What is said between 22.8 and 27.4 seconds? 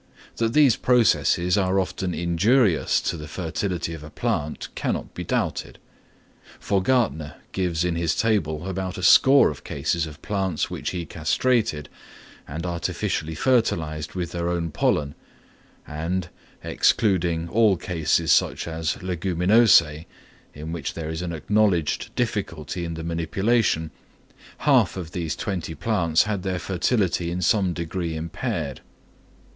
in the manipulation) half of these twenty plants had their fertility in